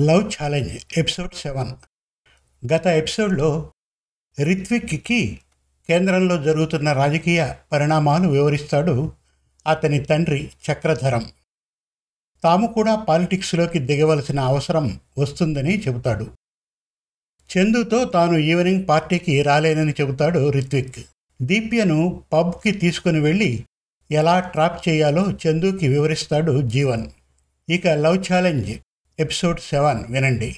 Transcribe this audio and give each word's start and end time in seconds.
Love 0.00 0.32
challenge 0.32 0.98
episode 0.98 1.34
seven 1.34 1.72
గత 2.72 2.86
ఎపిసోడ్లో 2.86 3.72
రిత్విక్కి 4.42 5.40
కేంద్రంలో 5.88 6.42
జరుగుతున్న 6.42 6.92
రాజకీయ 6.92 7.54
పరిణామాలు 7.72 8.28
వివరిస్తాడు 8.28 9.12
అతని 9.66 10.00
తండ్రి 10.00 10.50
చక్రధరం. 10.70 11.30
తాము 12.44 12.66
కూడా 12.66 12.94
పాలిటిక్స్లోకి 12.94 13.78
దిగవలసిన 13.78 14.40
అవసరం 14.40 15.00
వస్తుందని 15.18 15.78
చెబుతాడు. 15.80 16.30
చందుతో 17.50 18.04
తాను 18.04 18.38
ఈవినింగ్ 18.38 18.88
పార్టీకి 18.88 19.42
రాలేనని 19.42 19.92
చెబుతాడు 20.00 20.50
రిత్విక్. 20.50 20.98
దీప్యను 21.42 22.22
పబ్కి 22.32 22.70
తీసుకుని 22.70 23.20
వెళ్ళి 23.20 23.64
ఎలా 24.10 24.40
ట్రాప్ 24.40 24.88
చేయాలో 24.88 25.26
చందుకి 25.30 25.88
వివరిస్తాడు 25.88 26.62
జీవన్. 26.62 27.10
ఇక 27.68 27.88
లవ్ 27.88 28.24
ఛాలెంజ్ 28.32 28.78
ఎపిసోడ్ 29.20 29.60
సెవెన్ 29.60 30.12
వినండి. 30.12 30.56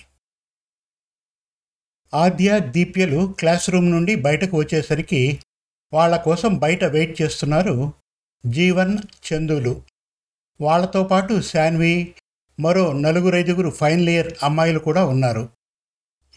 ఆద్య 2.15 2.59
దీప్యలు 2.61 3.35
క్లాస్ 3.39 3.71
రూమ్ 3.71 3.91
నుండి 3.91 4.15
బయటకు 4.15 4.57
వచ్చేసరికి 4.57 5.39
వాళ్ళ 5.93 6.17
కోసం 6.17 6.59
బయట 6.59 6.85
వెయిట్ 6.85 7.23
చేస్తున్నారు 7.23 7.93
జీవన్ 8.47 8.99
చందులు. 9.33 9.83
వాళ్ళతో 10.61 11.05
పాటు 11.05 11.41
శాన్వి 11.41 12.15
మరో 12.61 12.93
నలుగురైదుగురు 12.93 13.71
ఫైనల్ 13.71 14.09
ఇయర్ 14.09 14.35
అమ్మాయిలు 14.43 14.79
కూడా 14.79 15.05
ఉన్నారు. 15.05 15.49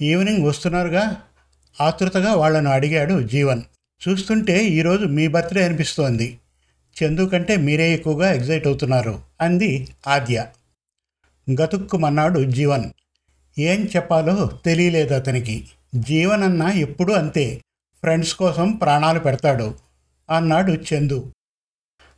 ఈవినింగ్ 0.02 0.46
వస్తున్నారుగా? 0.46 1.24
ఆతృతగా 1.82 2.34
వాళ్ళను 2.34 2.70
అడిగాడు 2.70 3.28
జీవన్. 3.28 3.62
చూస్తుంటే 4.10 4.66
ఈరోజు 4.66 5.06
మీ 5.06 5.28
బర్త్డే 5.28 5.66
అనిపిస్తోంది. 5.66 6.40
చందు 7.04 7.30
కంటే 7.30 7.56
మీరే 7.56 7.94
ఎక్కువగా 7.94 8.34
ఎగ్జైట్ 8.34 8.68
అవుతున్నారు 8.68 9.22
అంది 9.42 9.88
ఆద్య. 10.08 10.52
గతుక్కుమన్నాడు 11.52 12.44
జీవన్. 12.44 12.84
ఏం 13.60 13.90
చెప్పాలో 13.96 14.60
తెలియలేదు 14.66 15.14
అతనికి. 15.14 15.68
జీవన్ 15.96 16.44
అన్న 16.44 16.62
ఎప్పుడూ 16.62 17.14
అంతే. 17.14 17.62
ఫ్రెండ్స్ 18.00 18.36
కోసం 18.36 18.72
ప్రాణాలు 18.72 19.20
పెడతాడు 19.20 19.76
అన్నాడు 20.30 20.72
చందు. 20.72 21.34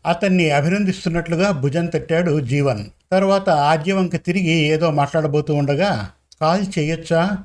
అతన్ని 0.06 0.50
అభినందిస్తున్నట్లుగా 0.52 1.52
భుజం 1.52 1.86
తట్టాడు 1.86 2.40
జీవన్. 2.40 2.86
తర్వాత 3.12 3.50
ఆద్యవంక 3.50 4.16
తిరిగి 4.16 4.52
ఏదో 4.52 4.92
మాట్లాడబోతూ 4.92 5.54
ఉండగా 5.54 6.12
కాల్ 6.42 6.66
చేయొచ్చా? 6.80 7.44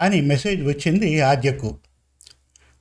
అని 0.00 0.20
మెసేజ్ 0.20 0.62
వచ్చింది 0.62 1.20
ఆద్యకు 1.20 1.78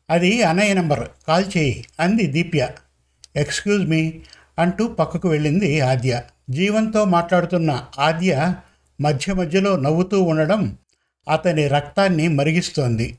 అది 0.09 0.43
అన్నయ్య 0.43 0.73
నంబర్. 0.73 1.09
కాల్ 1.27 1.45
చేయి 1.57 1.85
అంది 1.99 2.27
దీప్య. 2.27 2.69
ఎక్స్క్యూజ్ 3.35 3.87
మీ 3.87 4.19
అంటూ 4.59 4.87
పక్కకు 4.87 5.29
వెళ్ళింది 5.29 5.79
ఆద్య. 5.79 6.21
జీవంతో 6.49 7.05
మాట్లాడుతున్న 7.05 7.85
ఆద్య 7.99 8.55
మధ్య 9.01 9.33
మధ్యలో 9.33 9.77
నవ్వుతూ 9.77 10.21
ఉండడం 10.21 10.77
అతని 11.29 11.67
రక్తాన్ని 11.67 12.27
మరిగిస్తోంది. 12.27 13.17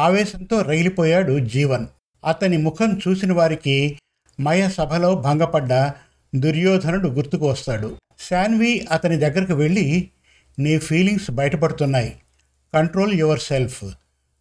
ఆవేశంతో 0.00 0.62
రగిలిపోయాడు 0.62 1.38
జీవన్. 1.38 1.86
అతని 2.26 2.56
ముఖం 2.56 3.00
చూసిన 3.08 3.32
వారికి 3.32 3.98
మయ 4.40 4.70
సభలో 4.70 5.14
భంగపడ్డ 5.14 5.90
దుర్యోధనుడు 6.34 7.08
గుర్తుకు 7.08 7.48
వస్తాడు. 7.48 7.96
శాన్వి 8.30 8.86
అతని 8.90 9.16
దగ్గరకు 9.16 9.54
వెళ్ళి 9.54 10.10
నీ 10.58 10.78
ఫీలింగ్స్ 10.78 11.30
బయటపడుతున్నాయి. 11.30 12.20
కంట్రోల్ 12.74 13.14
యువర్ 13.14 13.40
సెల్ఫ్ 13.40 13.84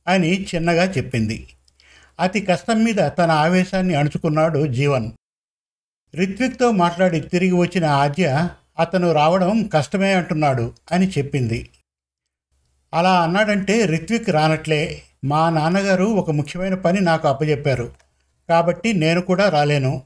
అని 0.08 0.46
చిన్నగా 0.56 0.84
చెప్పింది. 0.84 1.48
అతి 2.20 2.42
కష్టం 2.42 2.84
మీద 2.84 2.96
తన 2.96 3.32
ఆవేశాన్ని 3.32 3.96
అణుచుకున్నాడు 3.96 4.68
జీవన్. 4.68 5.12
రిత్విక్తో 6.16 6.72
మాట్లాడి 6.72 7.20
తిరిగి 7.20 7.52
వచ్చిన 7.52 7.86
ఆద్య 7.86 8.50
అతను 8.80 9.12
రావడం 9.12 9.68
కష్టమే 9.74 10.14
అంటున్నాడు 10.14 10.74
అని 10.92 11.10
చెప్పింది. 11.10 11.70
అలా 12.94 13.22
అన్నాడంటే 13.22 13.86
రిత్విక్ 13.86 14.30
రానట్లే. 14.30 15.02
మా 15.26 15.50
నాన్నగారు 15.50 16.04
ఒక 16.04 16.32
ముఖ్యమైన 16.32 16.76
పని 16.76 17.00
నాకు 17.00 17.28
అప్పచెప్పారు 17.28 17.94
కాబట్టి 18.50 18.94
నేను 18.94 19.22
కూడా 19.22 19.50
రాలేను. 19.50 20.04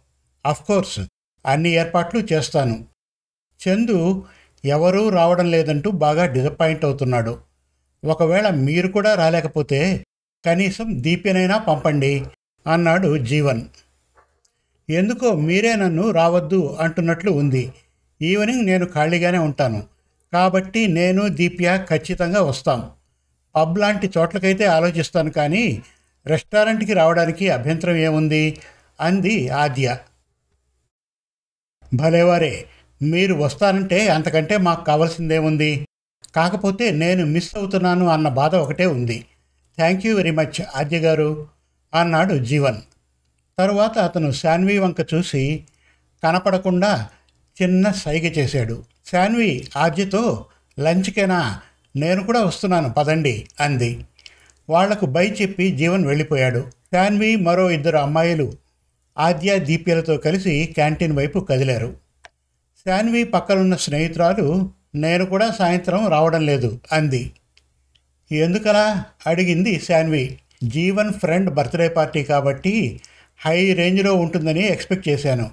కోర్స్ 0.65 0.99
అన్ని 1.45 1.69
ఏర్పాట్లు 1.69 2.27
చేస్తాను. 2.33 2.85
చందు 3.67 4.25
ఎవరూ 4.65 5.09
రావడం 5.09 5.51
లేదంటూ 5.51 5.91
బాగా 5.91 6.25
డిసప్పాయింట్ 6.25 6.85
అవుతున్నాడు. 6.85 7.39
ఒకవేళ 8.05 8.49
మీరు 8.49 8.87
కూడా 8.87 9.15
రాలేకపోతే 9.15 10.05
కనీసం 10.45 11.03
దీప్యనైనా 11.03 11.57
పంపండి 11.57 12.25
అన్నాడు 12.71 13.17
జీవన్. 13.17 13.61
ఎందుకో 14.89 15.35
మీరే 15.35 15.75
నన్ను 15.75 16.11
రావద్దు 16.11 16.77
అంటున్నట్లు 16.79 17.31
ఉంది. 17.31 17.73
ఈవినింగ్ 18.21 18.65
నేను 18.65 18.85
ఖాళీగానే 18.85 19.37
ఉంటాను. 19.37 19.83
కాబట్టి 20.33 20.87
నేను 20.87 21.27
దీప్య 21.27 21.85
ఖచ్చితంగా 21.89 22.41
వస్తాం. 22.41 22.91
పబ్ 23.55 23.79
లాంటి 23.79 24.11
చోట్లకైతే 24.17 24.65
ఆలోచిస్తాను 24.65 25.31
కానీ 25.31 25.81
రెస్టారెంట్కి 26.25 26.93
రావడానికి 26.93 27.49
అభ్యంతరం 27.49 27.95
ఏముంది? 27.95 28.61
అంది 29.01 29.49
ఆద్య. 29.49 29.97
భలేవారే 31.93 32.65
మీరు 33.01 33.33
వస్తానంటే 33.33 34.07
అంతకంటే 34.07 34.57
మాకు 34.57 34.85
కావాల్సిందేముంది? 34.85 35.87
కాకపోతే 36.35 36.91
నేను 36.91 37.25
మిస్ 37.25 37.55
అవుతున్నాను 37.55 38.07
అన్న 38.07 38.27
బాధ 38.27 38.55
ఒకటే 38.55 38.85
ఉంది. 38.85 39.25
Thank 39.77 40.05
you 40.05 40.15
very 40.15 40.31
much 40.31 40.61
Aadya 40.75 40.99
garu 40.99 41.47
అన్నాడు 41.93 42.33
జీవన్. 42.33 42.77
తరువాత 43.59 43.97
అతను 43.97 44.31
శాన్వి 44.31 44.79
వంక 44.79 44.95
చూసి 45.13 45.63
కనపడకుండా 46.23 47.09
చిన్న 47.61 47.91
సైగ 47.91 48.23
చేశాడు. 48.23 48.83
శాన్వి 49.11 49.67
ఆర్జితో 49.77 50.45
లంచ్కేనా? 50.79 51.61
నేను 51.95 52.23
కూడా 52.23 52.43
వస్తున్నాను 52.43 52.89
పదండి 52.89 53.47
అంది. 53.59 54.05
వాళ్ళకు 54.69 55.05
బై 55.05 55.29
చెప్పి 55.29 55.71
జీవన్ 55.71 56.05
వెళ్ళిపోయాడు. 56.05 56.59
శాన్వి 56.93 57.35
మరో 57.35 57.69
ఇద్దరు 57.71 57.97
అమ్మాయిలు 57.97 58.53
ఆద్య 59.17 59.59
దీప్యలతో 59.59 60.17
కలిసి 60.17 60.65
క్యాంటీన్ 60.73 61.13
వైపు 61.13 61.39
కదిలారు. 61.39 61.93
శాన్వి 62.85 63.23
పక్కనున్న 63.23 63.75
స్నేహితురాలు 63.75 64.71
నేను 64.95 65.25
కూడా 65.25 65.51
సాయంత్రం 65.51 66.07
రావడం 66.07 66.45
లేదు 66.45 66.79
అంది. 66.91 67.31
ఎందుకలా? 68.31 69.05
అడిగింది 69.27 69.79
Saanvi. 69.79 70.39
Jeevan 70.63 71.13
friend 71.13 71.49
birthday 71.53 71.87
party 71.87 72.23
కాబట్టి 72.23 73.01
హై 73.45 73.73
రేంజ్లో 73.73 74.13
ఉంటుందని 74.13 74.63
ఎక్స్పెక్ట్ 74.63 75.09
చేశాను. 75.09 75.51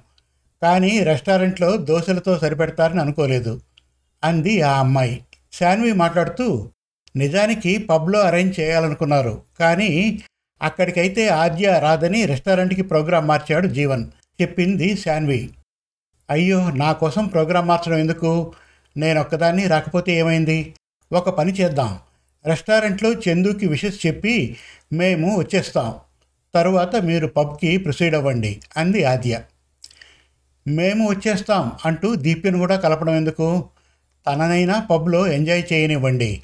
కానీ 0.63 1.05
రెస్టారెంట్లో 1.05 1.77
దోశలతో 1.77 2.39
సరిపెడతారని 2.39 3.01
అనుకోలేదు. 3.01 3.61
అంది 4.25 4.63
ఆ 4.63 4.79
అమ్మాయి. 4.79 5.25
శాన్వి 5.53 5.93
మాట్లాడుతూ 5.93 6.71
నిజానికి 7.17 7.79
పబ్లో 7.79 8.21
అరేంజ్ 8.21 8.61
చేయాలనుకున్నారు. 8.61 9.43
కానీ 9.61 10.23
అక్కడికైతే 10.63 11.29
ఆద్య 11.29 11.79
రాదని 11.83 12.27
రెస్టారెంట్కి 12.27 12.83
ప్రోగ్రాం 12.83 13.27
మార్చాడు 13.27 13.67
జీవన్ 13.67 14.11
చెప్పింది 14.43 14.97
శాన్వి. 14.97 15.51
అయ్యో 16.31 16.71
నా 16.71 16.93
కోసం 16.93 17.27
ప్రోగ్రాం 17.27 17.67
మార్చడం 17.67 17.99
ఎందుకు? 17.99 18.53
నేను 18.97 19.21
ఒక్కదాన్ని 19.21 19.67
రాకపోతే 19.67 20.13
ఏమైంది? 20.13 20.75
ఒక 21.13 21.31
పని 21.31 21.53
చేద్దాం. 21.53 21.99
రెస్టారెంట్లో 22.47 23.13
చందుకి 23.13 23.67
విషెస్ 23.67 24.07
చెప్పి 24.07 24.57
మేము 24.93 25.39
వచ్చేస్తాం. 25.39 25.95
తరువాత 26.55 26.97
మీరు 26.97 27.27
పబ్కి 27.27 27.77
ప్రొసీడ్ 27.77 28.15
అవ్వండి 28.15 28.61
అంది 28.77 29.05
ఆద్య. 29.05 29.41
మేము 30.67 31.11
వచ్చేస్తాం 31.11 31.73
అంటూ 31.85 32.15
దీప్యను 32.15 32.59
కూడా 32.59 32.77
కలపడం 32.77 33.15
ఎందుకు? 33.15 33.65
తననైనా 34.27 34.81
పబ్లో 34.81 35.27
ఎంజాయ్ 35.27 35.63
చేయనివ్వండి 35.73 36.43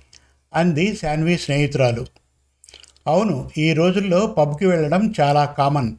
అంది 0.54 0.96
శాన్వి 0.96 1.38
స్నేహితురాలు. 1.38 2.06
అవును 3.06 3.50
ఈ 3.58 3.72
రోజుల్లో 3.72 4.26
పబ్కి 4.26 4.66
వెళ్ళడం 4.66 5.14
చాలా 5.20 5.44
కామన్. 5.44 5.94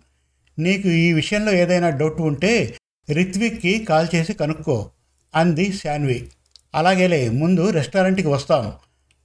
నీకు 0.60 0.88
ఈ 0.88 1.14
విషయంలో 1.14 1.54
ఏదైనా 1.54 1.90
డౌట్ 1.90 2.22
ఉంటే 2.22 2.78
రిత్విక్కి 3.10 3.86
కాల్ 3.86 4.08
చేసి 4.16 4.34
కనుక్కో 4.34 4.90
అంది 5.36 5.74
శాన్వి. 5.74 6.32
అలాగేలే 6.76 7.30
ముందు 7.30 7.70
రెస్టారెంట్కి 7.70 8.28
వస్తాం. 8.28 8.74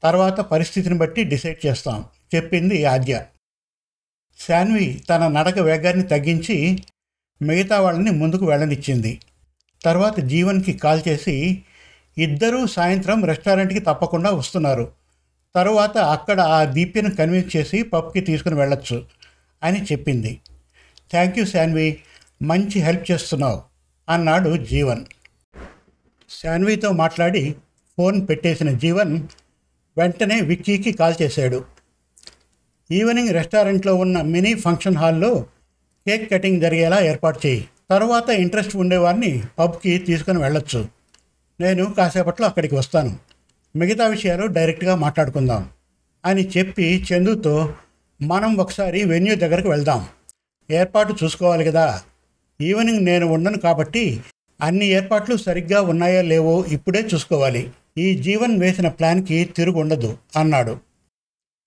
తర్వాత 0.03 0.41
పరిస్థితిని 0.41 0.99
బట్టి 0.99 1.25
డిసైడ్ 1.25 1.67
చేస్తాం 1.67 2.05
చెప్పింది 2.35 2.85
ఆద్య. 2.85 3.23
శాన్వి 4.39 5.03
తన 5.11 5.29
నడక 5.29 5.59
వేగాన్ని 5.59 6.05
తగ్గించి 6.05 6.83
మిగతా 7.43 7.81
వాళ్ళని 7.81 8.11
ముందుకు 8.11 8.47
వెళ్ళనిచ్చింది. 8.47 9.21
తర్వాత 9.85 10.21
జీవన్కి 10.21 10.73
కాల్ 10.73 11.03
చేసి 11.09 11.63
ఇద్దరూ 12.19 12.67
సాయంత్రం 12.67 13.25
రెస్టారెంట్కి 13.25 13.79
తప్పకుండా 13.79 14.31
వస్తున్నారు. 14.31 14.93
తరువాత 15.55 15.99
అక్కడ 15.99 16.41
ఆ 16.41 16.65
దీప్యను 16.65 17.11
కన్విన్స్ 17.11 17.57
చేసి 17.57 17.83
పబ్కి 17.83 18.21
తీసుకుని 18.21 18.55
వెళ్ళొచ్చు 18.55 19.07
అని 19.63 19.83
చెప్పింది. 19.85 20.41
థ్యాంక్ 21.11 21.39
యూ 21.39 21.47
శాన్వి 21.47 22.01
మంచి 22.43 22.81
హెల్ప్ 22.81 23.11
చేస్తున్నావు 23.11 23.63
అన్నాడు 24.09 24.57
జీవన్. 24.57 25.05
శాన్వితో 26.31 26.93
మాట్లాడి 26.93 27.55
ఫోన్ 27.99 28.29
పెట్టేసిన 28.29 28.71
జీవన్ 28.79 29.29
వెంటనే 29.99 30.41
విక్కీకి 30.41 30.93
కాల్ 30.93 31.15
చేశాడు. 31.23 31.65
ఈవినింగ్ 32.93 33.29
రెస్టారెంట్లో 33.29 33.95
ఉన్న 33.95 34.23
మినీ 34.23 34.55
ఫంక్షన్ 34.55 34.97
హాల్లో 34.97 35.47
కేక్ 36.07 36.31
కటింగ్ 36.31 36.61
జరిగేలా 36.61 37.05
ఏర్పాటు 37.05 37.41
చేయి. 37.47 37.69
తర్వాత 37.91 38.29
ఇంట్రెస్ట్ 38.29 38.77
ఉండేవారిని 38.77 39.43
పబ్కి 39.59 39.99
తీసుకుని 39.99 40.39
వెళ్ళొచ్చు. 40.39 40.89
నేను 41.61 41.85
కాసేపట్లో 41.85 42.47
అక్కడికి 42.47 42.75
వస్తాను. 42.75 43.17
మిగతా 43.77 44.07
విషయాలు 44.07 44.47
డైరెక్ట్గా 44.47 44.95
మాట్లాడుకుందాం. 44.95 45.69
అని 46.25 46.49
చెప్పి 46.59 47.07
చందుతో 47.13 47.75
మనం 48.23 48.57
ఒకసారి 48.57 49.05
వెన్యూ 49.05 49.37
దగ్గరకు 49.37 49.69
వెళ్దాం. 49.69 50.07
ఏర్పాటు 50.71 51.17
చూసుకోవాలి 51.25 51.65
కదా. 51.65 52.03
ఈవినింగ్ 52.61 53.05
నేను 53.05 53.27
ఉండను 53.27 53.59
కాబట్టి 53.59 54.21
అన్ని 54.63 54.87
ఏర్పాట్లు 54.87 55.37
సరిగ్గా 55.37 55.81
ఉన్నాయో 55.81 56.23
లేవో 56.23 56.65
ఇప్పుడే 56.69 57.01
చూసుకోవాలి. 57.15 57.71
ఈ 57.99 58.15
జీవన్ 58.15 58.61
వేసిన 58.61 58.89
ప్లాన్కి 58.89 59.45
తిరుగు 59.45 59.77
ఉండదు 59.77 60.19
అన్నాడు. 60.37 60.92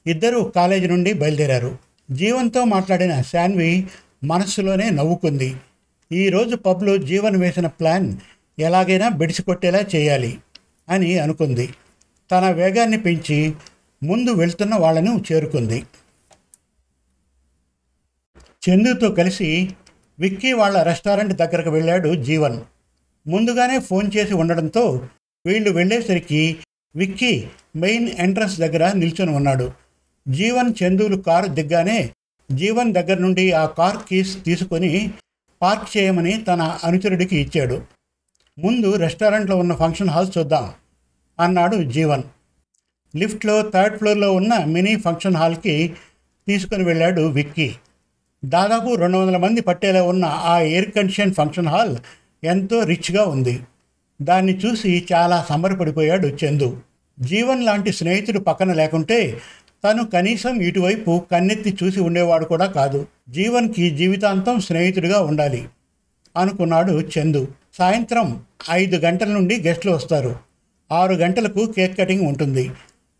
ఇద్దరూ 0.07 0.43
కాలేజీ 0.43 0.87
నుండి 0.87 1.13
బయలుదేరారు. 1.13 1.77
జీవన్తో 2.11 2.63
మాట్లాడిన 2.65 3.21
శాన్వి 3.21 3.87
మనస్సులోనే 4.23 4.89
నవ్వుకుంది. 4.89 5.55
ఈరోజు 6.11 6.55
పబ్లో 6.55 6.97
జీవన్ 6.97 7.37
వేసిన 7.37 7.67
ప్లాన్ 7.67 8.17
ఎలాగైనా 8.59 9.09
బిడిచికొట్టేలా 9.09 9.83
చేయాలి 9.95 10.37
అని 10.89 11.19
అనుకుంది. 11.19 11.69
తన 12.31 12.49
వేగాన్ని 12.49 12.97
పెంచి 12.97 13.53
ముందు 14.03 14.31
వెళ్తున్న 14.31 14.75
వాళ్ళను 14.75 15.23
చేరుకుంది. 15.31 15.83
చందుతో 18.69 19.11
కలిసి 19.11 19.69
విక్కీ 20.19 20.53
వాళ్ళ 20.53 20.83
రెస్టారెంట్ 20.83 21.33
దగ్గరకు 21.33 21.69
వెళ్ళాడు 21.69 22.15
జీవన్. 22.15 22.61
ముందుగానే 23.27 23.79
ఫోన్ 23.79 24.11
చేసి 24.17 24.33
ఉండడంతో 24.33 25.07
వీళ్ళు 25.45 25.71
వెళ్ళేసరికి 25.71 26.57
విక్కీ 26.95 27.47
మెయిన్ 27.75 28.09
ఎంట్రన్స్ 28.09 28.59
దగ్గర 28.59 28.91
నిల్చొని 28.91 29.31
ఉన్నాడు. 29.31 29.84
జీవన్ 30.27 30.73
చందులు 30.83 31.15
కారు 31.15 31.47
దిగ్గానే 31.47 32.09
జీవన్ 32.51 32.93
దగ్గర 32.93 33.17
నుండి 33.17 33.51
ఆ 33.51 33.65
కార్ 33.65 33.97
కీస్ 34.09 34.43
తీసుకొని 34.43 35.11
పార్క్ 35.61 35.97
చేయమని 35.97 36.41
తన 36.41 36.61
అనుచరుడికి 36.61 37.37
ఇచ్చాడు. 37.37 37.81
ముందు 38.59 38.95
రెస్టారెంట్లో 38.95 39.57
ఉన్న 39.57 39.75
ఫంక్షన్ 39.75 40.09
హాల్ 40.09 40.27
చూద్దాం 40.37 40.71
అన్నాడు 41.39 41.91
జీవన్. 41.91 42.23
లిఫ్ట్లో 43.15 43.61
థర్డ్ 43.61 43.97
ఫ్లోర్లో 43.97 44.33
ఉన్న 44.33 44.63
మినీ 44.63 44.95
ఫంక్షన్ 44.95 45.35
హాల్కి 45.35 45.93
తీసుకుని 46.47 46.83
వెళ్ళాడు 46.83 47.21
విక్కీ. 47.21 47.75
దాదాపు 48.45 48.95
రెండు 48.95 49.17
వందల 49.17 49.37
మంది 49.37 49.61
పట్టేలా 49.61 50.03
ఉన్న 50.03 50.25
ఆ 50.25 50.59
ఎయిర్ 50.59 50.91
కండిషన్ 50.91 51.33
ఫంక్షన్ 51.33 51.67
హాల్ 51.67 51.97
ఎంతో 52.43 52.83
రిచ్గా 52.83 53.23
ఉంది. 53.23 53.59
దాన్ని 54.21 54.57
చూసి 54.57 55.07
చాలా 55.13 55.45
సంబరపడిపోయాడు 55.49 56.27
చందు. 56.27 56.81
జీవన్ 57.19 57.63
లాంటి 57.63 57.93
స్నేహితుడు 57.93 58.39
పక్కన 58.39 58.73
లేకుంటే 58.73 59.39
తను 59.85 60.05
కనీసం 60.05 60.61
ఇటువైపు 60.61 61.25
కన్నెత్తి 61.31 61.77
చూసి 61.83 61.99
ఉండేవాడు 61.99 62.45
కూడా 62.45 62.65
కాదు. 62.65 63.07
జీవన్కి 63.29 63.89
జీవితాంతం 63.89 64.59
స్నేహితుడిగా 64.59 65.21
ఉండాలి 65.21 65.67
అనుకున్నాడు 66.37 66.91
చందు. 66.91 67.47
సాయంత్రం 67.77 68.43
ఐదు 68.71 68.97
గంటల 68.97 69.27
నుండి 69.27 69.61
గెస్ట్లు 69.61 69.91
వస్తారు. 69.91 70.35
ఆరు 70.91 71.13
గంటలకు 71.13 71.71
కేక్ 71.71 71.97
కటింగ్ 71.97 72.21
ఉంటుంది. 72.21 72.71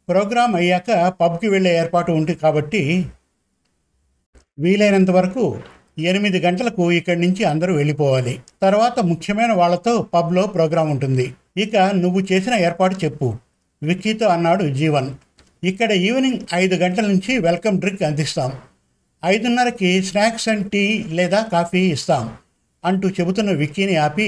ప్రోగ్రాం 0.10 0.56
అయ్యాక 0.56 1.14
పబ్కి 1.22 1.48
వెళ్ళే 1.48 1.78
ఏర్పాటు 1.78 2.12
ఉంటుంది 2.12 2.40
కాబట్టి 2.40 3.06
వీలైనంత 4.60 5.10
వరకు 5.10 5.60
ఎనిమిది 6.00 6.40
గంటలకు 6.40 6.92
ఇక్కడి 6.92 7.22
నుంచి 7.22 7.44
అందరూ 7.44 7.76
వెళ్ళిపోవాలి. 7.76 8.40
తర్వాత 8.62 9.00
ముఖ్యమైన 9.00 9.54
వాళ్ళతో 9.54 10.02
పబ్లో 10.02 10.48
ప్రోగ్రాం 10.48 10.92
ఉంటుంది. 10.92 11.34
ఇక 11.58 11.76
నువ్వు 11.76 12.22
చేసిన 12.32 12.54
ఏర్పాటు 12.54 12.96
చెప్పు. 13.06 13.38
విక్కీతో 13.84 14.28
అన్నాడు 14.28 14.64
జీవన్. 14.64 15.12
ఇక్కడ 15.70 15.92
ఈవినింగ్ 16.08 16.42
ఐదు 16.54 16.76
గంటల 16.76 17.06
నుంచి 17.12 17.34
వెల్కమ్ 17.46 17.78
డ్రింక్ 17.82 18.02
అందిస్తాం. 18.04 18.52
ఐదున్నరకి 19.24 19.90
స్నాక్స్ 20.02 20.50
అండ్ 20.50 20.66
టీ 20.74 20.84
లేదా 21.18 21.40
కాఫీ 21.54 21.82
ఇస్తాం 21.96 22.26
అంటూ 22.84 23.08
చెబుతున్న 23.10 23.52
విక్కీని 23.62 23.96
ఆపి 23.96 24.28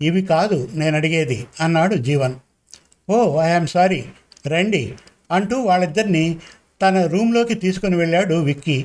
ఇవి 0.00 0.22
కాదు 0.22 0.58
నేను 0.74 0.94
అడిగేది 0.96 1.38
అన్నాడు 1.60 1.94
జీవన్. 2.06 2.36
ఓ 3.10 3.16
ఐఎమ్ 3.40 3.68
సారీ 3.74 4.00
రండి 4.46 4.84
అంటూ 5.30 5.58
వాళ్ళిద్దరిని 5.60 6.24
తన 6.82 7.04
రూమ్లోకి 7.06 7.54
తీసుకుని 7.54 7.96
వెళ్ళాడు 7.96 8.34
విక్కీ. 8.34 8.78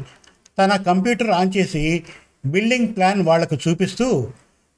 తన 0.60 0.72
కంప్యూటర్ 0.88 1.32
ఆన్ 1.40 1.54
చేసి 1.58 1.86
బిల్డింగ్ 2.46 2.92
ప్లాన్ 2.96 3.22
వాళ్ళకు 3.22 3.56
చూపిస్తూ 3.56 4.08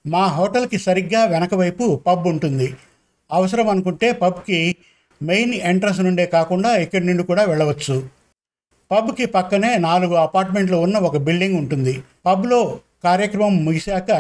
మా 0.06 0.26
హోటల్కి 0.38 0.78
సరిగ్గా 0.78 1.24
వెనక 1.26 1.54
వైపు 1.56 1.86
పబ్ 2.08 2.28
ఉంటుంది. 2.28 2.70
అవసరం 3.32 3.68
అనుకుంటే 3.70 4.12
పబ్కి 4.24 4.60
మెయిన్ 5.24 5.54
ఎంట్రన్స్ 5.54 6.00
నుండే 6.00 6.26
కాకుండా 6.26 6.76
ఇక్కడి 6.76 7.06
నుండి 7.06 7.24
కూడా 7.24 7.44
వెళ్ళవచ్చు. 7.44 7.96
పబ్కి 8.92 9.26
పక్కనే 9.26 9.78
నాలుగు 9.78 10.16
అపార్ట్మెంట్లు 10.16 10.78
ఉన్న 10.78 10.98
ఒక 10.98 11.18
బిల్డింగ్ 11.18 11.56
ఉంటుంది. 11.56 12.04
పబ్లో 12.26 12.80
కార్యక్రమం 13.04 13.66
ముగిశాక 13.66 14.12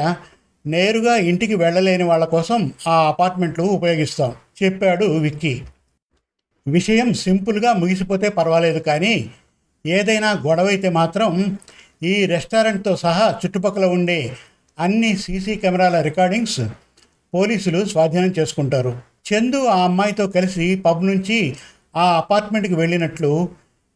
నేరుగా 0.65 1.15
ఇంటికి 1.29 1.55
వెళ్ళలేని 1.55 2.03
వాళ్ళ 2.03 2.25
కోసం 2.25 2.71
ఆ 2.87 3.07
అపార్ట్మెంట్లు 3.07 3.63
ఉపయోగిస్తాం 3.63 4.31
చెప్పాడు 4.63 5.05
విక్కీ. 5.05 5.61
విషయం 6.67 7.13
సింపుల్గా 7.13 7.73
ముగిసిపోతే 7.73 8.29
పర్వాలేదు 8.29 8.79
కానీ 8.79 9.29
ఏదైనా 9.85 10.29
గొడవ 10.45 10.65
అయితే 10.65 10.89
మాత్రం 10.89 11.57
ఈ 12.03 12.25
రెస్టారెంట్తో 12.25 12.95
సహా 12.95 13.39
చుట్టుపక్కల 13.41 13.85
ఉండే 13.85 14.19
అన్ని 14.79 15.17
సీసీ 15.17 15.55
కెమెరాల 15.55 16.01
రికార్డింగ్స్ 16.01 16.61
పోలీసులు 17.33 17.85
స్వాధీనం 17.85 18.31
చేసుకుంటారు. 18.39 19.12
చందు 19.25 19.65
ఆ 19.65 19.83
అమ్మాయితో 19.83 20.27
కలిసి 20.27 20.75
పబ్ 20.75 21.05
నుంచి 21.05 21.55
ఆ 21.95 22.17
అపార్ట్మెంట్కి 22.17 22.75
వెళ్ళినట్లు 22.75 23.49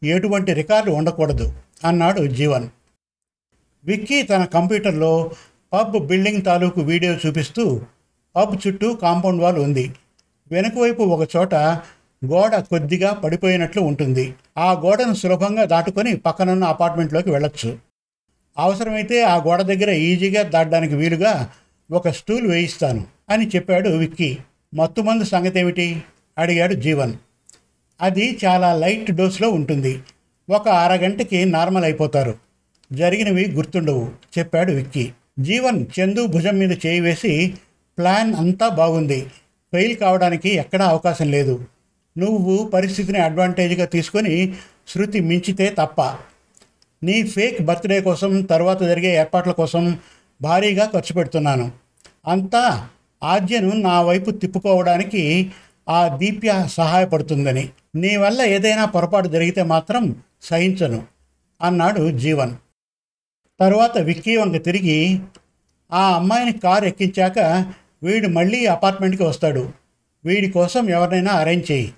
ఎటువంటి 0.04 0.54
రికార్డు 0.54 0.92
ఉండకూడదు 0.92 1.54
అన్నాడు 1.84 2.28
జీవన్. 2.28 2.68
విక్కీ 3.86 4.22
తన 4.22 4.44
కంప్యూటర్లో 4.44 5.32
పబ్ 5.74 6.08
బిల్డింగ్ 6.08 6.46
తాలూకు 6.46 6.82
వీడియో 6.82 7.18
చూపిస్తూ 7.26 7.82
పబ్ 8.36 8.68
చుట్టూ 8.68 8.96
కాంపౌండ్ 8.96 9.42
వాల్ 9.42 9.58
ఉంది. 9.58 9.96
వెనుక 10.52 10.78
వైపు 10.78 11.04
ఒక 11.04 11.30
చోట 11.36 11.56
గోడ 12.26 12.56
కొద్దిగా 12.56 13.14
పడిపోయినట్లు 13.14 13.82
ఉంటుంది. 13.82 14.34
ఆ 14.58 14.74
గోడను 14.74 15.14
సులభంగా 15.14 15.64
దాటుకొని 15.66 16.16
పక్కనున్న 16.16 16.64
అపార్ట్మెంట్లోకి 16.64 17.30
వెళ్ళొచ్చు. 17.30 17.80
అవసరమైతే 18.58 19.24
ఆ 19.24 19.36
గోడ 19.38 19.62
దగ్గర 19.62 19.90
ఈజీగా 19.90 20.42
దాటడానికి 20.42 20.96
వీలుగా 20.96 21.50
ఒక 21.92 22.10
స్టూల్ 22.10 22.48
వేయిస్తాను 22.48 23.06
అని 23.30 23.48
చెప్పాడు 23.48 23.90
విక్కీ. 23.90 24.38
మత్తుమందు 24.74 25.24
సంగతి 25.24 25.60
ఏమిటి 25.60 26.04
అడిగాడు 26.38 26.74
జీవన్. 26.74 27.14
అది 28.02 28.40
చాలా 28.46 28.74
లైట్ 28.74 29.12
డోస్లో 29.12 29.50
ఉంటుంది. 29.50 30.00
ఒక 30.50 30.70
అరగంటకి 30.70 31.46
నార్మల్ 31.46 31.84
అయిపోతారు. 31.84 32.36
జరిగినవి 32.94 33.52
గుర్తుండవు 33.52 34.12
చెప్పాడు 34.40 34.72
విక్కీ. 34.72 35.12
జీవన్ 35.40 35.86
చందు 36.00 36.26
భుజం 36.26 36.58
మీద 36.58 36.72
చేయి 36.72 37.00
వేసి 37.00 37.54
ప్లాన్ 37.98 38.34
అంతా 38.36 38.68
బాగుంది. 38.68 39.22
ఫెయిల్ 39.74 39.98
కావడానికి 39.98 40.50
ఎక్కడా 40.50 40.86
అవకాశం 40.86 41.32
లేదు. 41.32 41.66
నువ్వు 42.18 42.72
పరిస్థితిని 42.74 43.20
అడ్వాంటేజ్గా 43.20 43.86
తీసుకొని 43.86 44.54
శృతి 44.88 45.20
మించితే 45.20 45.76
తప్ప. 45.82 46.02
నీ 47.04 47.24
ఫేక్ 47.24 47.62
బర్త్డే 47.62 48.02
కోసం 48.02 48.42
తర్వాత 48.42 48.84
జరిగే 48.84 49.16
ఏర్పాట్ల 49.16 49.52
కోసం 49.52 49.98
భారీగా 50.42 50.90
ఖర్చు 50.94 51.14
పెడుతున్నాను. 51.14 51.72
అంతా 52.28 52.88
ఆద్యను 53.24 53.76
నా 53.76 54.02
వైపు 54.02 54.32
తిప్పుకోవడానికి 54.32 55.52
ఆ 55.90 56.18
దీప్య 56.18 56.66
సహాయపడుతుందని. 56.68 57.70
నీ 57.96 58.16
వల్ల 58.16 58.42
ఏదైనా 58.42 58.86
పొరపాటు 58.86 59.28
జరిగితే 59.28 59.64
మాత్రం 59.64 60.16
సహించను 60.42 61.04
అన్నాడు 61.62 62.18
జీవన్. 62.18 62.56
తరువాత 63.60 63.98
విక్కీ 63.98 64.38
వంక 64.38 64.66
తిరిగి 64.66 65.20
ఆ 65.94 66.16
అమ్మాయిని 66.16 66.54
కారు 66.54 66.86
ఎక్కించాక 66.86 67.40
వీడు 68.04 68.28
మళ్ళీ 68.28 68.66
అపార్ట్మెంట్కి 68.66 69.24
వస్తాడు. 69.24 69.70
వీడి 70.26 70.50
కోసం 70.50 70.90
ఎవరినైనా 70.90 71.34
అరేంజ్ 71.34 71.72
చేయి. 71.72 71.94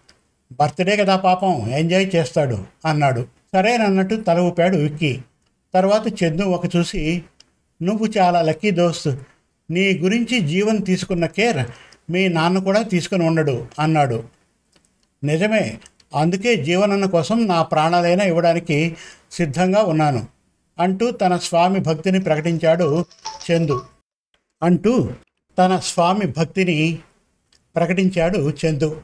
బర్త్డే 0.60 0.98
కదా 0.98 1.16
పాపం 1.16 1.70
ఎంజాయ్ 1.70 2.10
చేస్తాడు 2.16 2.66
అన్నాడు. 2.86 3.28
సరేనన్నట్టు 3.54 4.16
తల 4.16 4.40
ఊపాడు 4.40 4.78
విక్కీ. 4.78 5.20
తర్వాత 5.74 6.24
చందు 6.24 6.42
ఒక 6.42 6.76
చూసి 6.76 7.24
నువ్వు 7.82 8.08
చాలా 8.18 8.42
లక్కీ 8.42 8.72
దోస్త్. 8.72 9.10
నీ 9.72 9.98
గురించి 9.98 10.40
జీవన్ 10.40 10.86
తీసుకున్న 10.86 11.26
కేర్ 11.26 11.72
మీ 12.12 12.28
నాన్న 12.28 12.60
కూడా 12.60 12.82
తీసుకుని 12.82 13.24
ఉండడు 13.24 13.68
అన్నాడు. 13.80 14.24
నిజమే 15.24 15.78
అందుకే 16.16 16.56
జీవనన్న 16.56 17.06
కోసం 17.06 17.48
నా 17.48 17.64
ప్రాణాలైనా 17.64 18.24
ఇవ్వడానికి 18.24 18.96
సిద్ధంగా 19.32 19.82
ఉన్నాను 19.82 20.28
అంటూ 20.80 21.12
తన 21.12 21.38
స్వామి 21.38 21.80
భక్తిని 21.80 22.20
ప్రకటించాడు 22.20 23.06
చందు. 23.52 23.86
అంటూ 24.64 25.12
తన 25.60 25.78
స్వామి 25.78 26.28
భక్తిని 26.28 27.00
ప్రకటించాడు 27.76 28.54
చందు. 28.66 29.02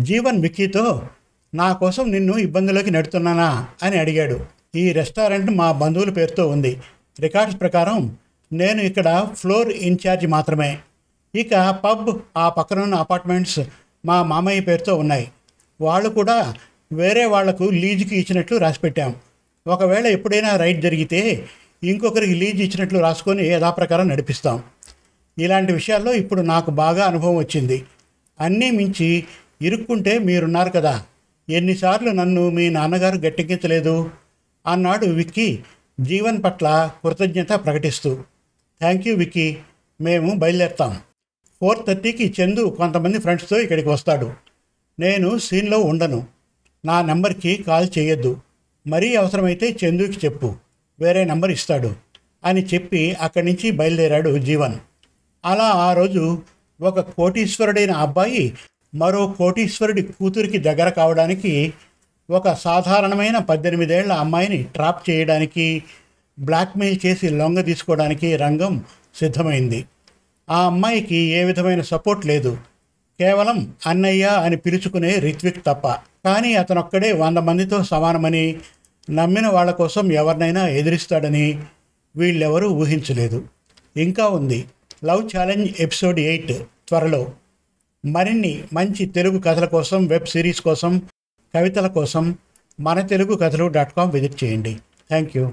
జీవన్ 0.00 0.42
విక్కీతో 0.42 1.08
నా 1.54 1.72
కోసం 1.72 2.10
నిన్ను 2.10 2.32
ఇబ్బందులోకి 2.32 2.90
నెడుతున్నానా 2.90 3.68
అని 3.82 3.98
అడిగాడు. 3.98 4.46
ఈ 4.74 4.92
రెస్టారెంట్ 4.92 5.50
మా 5.50 5.72
బంధువుల 5.72 6.10
పేరుతో 6.10 6.48
ఉంది. 6.48 6.80
రికార్డ్స్ 7.20 7.60
ప్రకారం 7.60 8.16
నేను 8.52 8.80
ఇక్కడ 8.82 9.30
ఫ్లోర్ 9.32 9.68
ఇన్ఛార్జ్ 9.68 10.26
మాత్రమే. 10.26 10.78
ఇక 11.34 11.80
పబ్ 11.84 12.18
ఆ 12.36 12.48
పక్కనున్న 12.48 12.94
అపార్ట్మెంట్స్ 12.94 13.60
మా 14.06 14.22
మామయ్య 14.22 14.60
పేరుతో 14.60 14.94
ఉన్నాయి. 14.94 15.30
వాళ్ళు 15.80 16.08
కూడా 16.08 16.54
వేరే 16.92 17.24
వాళ్ళకు 17.24 17.64
లీజుకి 17.64 18.16
ఇచ్చినట్లు 18.16 18.56
రాసిపెట్టాం. 18.56 19.14
ఒకవేళ 19.66 20.06
ఎప్పుడైనా 20.06 20.56
రైడ్ 20.56 20.82
జరిగితే 20.82 21.48
ఇంకొకరికి 21.84 22.34
లీజ్ 22.34 22.62
ఇచ్చినట్లు 22.62 22.98
రాసుకొని 22.98 23.46
యథాప్రకారం 23.46 24.08
నడిపిస్తాం. 24.08 24.62
ఇలాంటి 25.38 25.72
విషయాల్లో 25.72 26.12
ఇప్పుడు 26.14 26.40
నాకు 26.40 26.70
బాగా 26.70 27.04
అనుభవం 27.04 27.36
వచ్చింది. 27.36 27.84
అన్నీ 28.40 28.70
మించి 28.70 29.24
ఇరుక్కుంటే 29.62 30.18
మీరున్నారు 30.18 30.70
కదా. 30.70 31.02
ఎన్నిసార్లు 31.50 32.10
నన్ను 32.10 32.50
మీ 32.50 32.70
నాన్నగారు 32.70 33.18
గట్టెక్కించలేదు? 33.18 34.10
అన్నాడు 34.66 35.06
విక్కీ 35.06 35.58
జీవన్ 36.00 36.42
పట్ల 36.42 36.90
కృతజ్ఞత 37.04 37.52
ప్రకటిస్తూ. 37.52 38.24
థ్యాంక్ 38.80 39.08
యూ 39.08 39.16
విక్కీ 39.16 39.58
మేము 40.00 40.38
బయలుదేరుతాం. 40.38 41.00
ఫోర్ 41.60 41.86
థర్టీకి 41.86 42.34
చందు 42.40 42.74
కొంతమంది 42.78 43.18
ఫ్రెండ్స్తో 43.18 43.58
ఇక్కడికి 43.58 43.88
వస్తాడు. 43.88 44.32
నేను 45.00 45.38
సీన్లో 45.38 45.78
ఉండను. 45.78 46.26
నా 46.84 47.02
నెంబర్కి 47.02 47.64
కాల్ 47.66 47.88
చేయొద్దు. 47.98 48.40
మరీ 48.86 49.16
అవసరమైతే 49.16 49.76
చందుకి 49.84 50.26
చెప్పు. 50.26 50.54
వేరే 51.00 51.24
నెంబర్ 51.24 51.50
ఇస్తాడు 51.50 51.96
అని 52.44 52.66
చెప్పి 52.74 53.14
అక్కడి 53.14 53.46
నుంచి 53.46 53.70
బయలుదేరాడు 53.70 54.38
జీవన్. 54.38 54.74
అలా 55.44 55.64
ఆ 55.64 55.92
రోజు 55.92 56.42
ఒక 56.80 57.00
కోటీశ్వరుడైన 57.00 57.90
అబ్బాయి 57.90 58.56
మరో 58.94 59.26
కోటీశ్వరుడి 59.26 60.02
కూతురికి 60.02 60.58
దగ్గర 60.58 60.88
కావడానికి 60.88 61.72
ఒక 62.30 62.52
సాధారణమైన 62.52 63.38
పద్దెనిమిదేళ్ళ 63.38 64.12
అమ్మాయిని 64.12 64.62
ట్రాప్ 64.62 65.10
చేయడానికి 65.10 65.82
బ్లాక్మెయిల్ 66.38 67.06
చేసి 67.06 67.28
లొంగ 67.28 67.60
తీసుకోవడానికి 67.60 68.36
రంగం 68.36 68.84
సిద్ధమైంది. 69.14 69.84
ఆ 70.50 70.66
అమ్మాయికి 70.66 71.16
ఏ 71.16 71.44
విధమైన 71.44 71.80
సపోర్ట్ 71.80 72.26
లేదు. 72.26 72.58
కేవలం 73.20 73.74
అన్నయ్య 73.86 74.24
అని 74.24 74.56
పిలుచుకునే 74.56 75.14
రిత్విక్ 75.14 75.64
తప్ప. 75.66 75.88
కానీ 76.24 76.54
అతనొక్కడే 76.54 77.12
వంద 77.12 77.38
మందితో 77.38 77.84
సమానమని 77.84 78.56
నమ్మిన 79.10 79.46
వాళ్ళ 79.46 79.70
కోసం 79.70 80.12
ఎవరినైనా 80.12 80.68
ఎదిరిస్తాడని 80.68 81.62
వీళ్ళెవరూ 82.16 82.68
ఊహించలేదు. 82.68 83.44
ఇంకా 83.96 84.28
ఉంది. 84.28 84.64
లవ్ 85.04 85.30
ఛాలెంజ్ 85.36 85.72
ఎపిసోడ్ 85.80 86.20
ఎయిట్ 86.20 86.52
త్వరలో. 86.88 87.32
మరిన్ని 88.06 88.64
మంచి 88.72 89.06
తెలుగు 89.06 89.38
కథల 89.38 89.64
కోసం 89.64 90.06
వెబ్ 90.06 90.26
సిరీస్ 90.26 90.60
కోసం 90.60 91.02
కవితల 91.54 91.86
కోసం 91.86 92.38
మన 92.80 93.00
తెలుగు 93.00 93.36
కథలు 93.36 93.68
డాట్ 93.68 93.92
కామ్ 93.96 94.12
విజిట్ 94.12 94.44
చేయండి. 94.44 94.74
Thank 95.08 95.36
you. 95.36 95.52